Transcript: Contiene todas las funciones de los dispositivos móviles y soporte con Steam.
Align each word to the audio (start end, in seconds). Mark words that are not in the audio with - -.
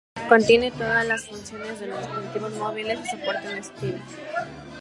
Contiene 0.27 0.71
todas 0.71 1.05
las 1.05 1.27
funciones 1.27 1.79
de 1.79 1.85
los 1.85 1.99
dispositivos 1.99 2.53
móviles 2.55 2.99
y 3.03 3.07
soporte 3.07 3.47
con 3.47 3.63
Steam. 3.63 4.01